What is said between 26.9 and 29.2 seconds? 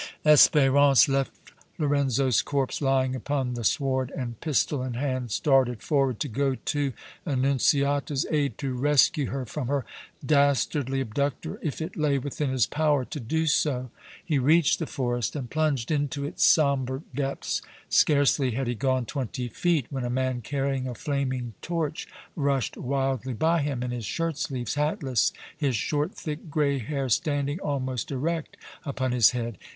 standing almost erect upon